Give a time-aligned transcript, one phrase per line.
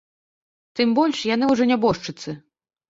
[0.79, 2.37] Тым больш, яны ўжо нябожчыцы.